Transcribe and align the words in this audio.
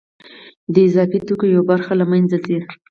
د 0.73 0.75
اضافي 0.87 1.19
توکو 1.27 1.45
یوه 1.53 1.63
برخه 1.71 1.93
له 1.99 2.05
منځه 2.11 2.37
ځي 2.45 2.57